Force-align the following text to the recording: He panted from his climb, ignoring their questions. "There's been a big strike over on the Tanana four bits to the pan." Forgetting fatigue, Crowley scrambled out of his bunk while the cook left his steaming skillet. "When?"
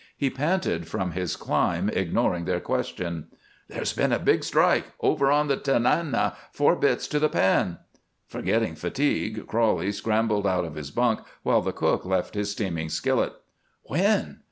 He 0.17 0.31
panted 0.31 0.87
from 0.87 1.11
his 1.11 1.35
climb, 1.35 1.87
ignoring 1.89 2.45
their 2.45 2.59
questions. 2.59 3.25
"There's 3.67 3.93
been 3.93 4.11
a 4.11 4.17
big 4.17 4.43
strike 4.43 4.93
over 4.99 5.29
on 5.31 5.47
the 5.47 5.57
Tanana 5.57 6.35
four 6.51 6.75
bits 6.75 7.07
to 7.09 7.19
the 7.19 7.29
pan." 7.29 7.77
Forgetting 8.27 8.73
fatigue, 8.73 9.45
Crowley 9.45 9.91
scrambled 9.91 10.47
out 10.47 10.65
of 10.65 10.73
his 10.73 10.89
bunk 10.89 11.19
while 11.43 11.61
the 11.61 11.71
cook 11.71 12.03
left 12.03 12.33
his 12.33 12.49
steaming 12.51 12.89
skillet. 12.89 13.33
"When?" 13.83 14.39